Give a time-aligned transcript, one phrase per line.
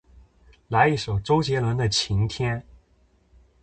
[0.67, 2.65] 来一首周杰伦的晴天